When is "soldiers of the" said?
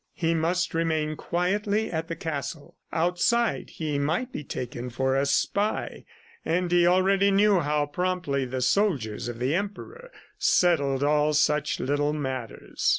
8.61-9.53